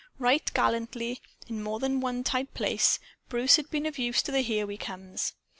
Right 0.17 0.51
gallantly, 0.55 1.21
in 1.47 1.61
more 1.61 1.77
than 1.79 1.99
one 2.01 2.23
tight 2.23 2.55
place, 2.55 2.97
had 2.97 3.29
Bruce 3.29 3.59
been 3.69 3.85
of 3.85 3.99
use 3.99 4.23
to 4.23 4.31
the 4.31 4.41
"Here 4.41 4.65
We 4.65 4.75
Comes." 4.77 5.35